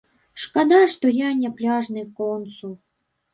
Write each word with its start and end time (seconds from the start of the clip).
Шкада, 0.43 0.79
што 0.93 1.11
я 1.17 1.29
не 1.41 1.51
пляжны 1.59 2.07
консул. 2.23 2.73